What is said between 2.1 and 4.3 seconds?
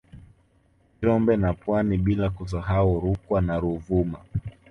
kusahau Rukwa na Ruvuma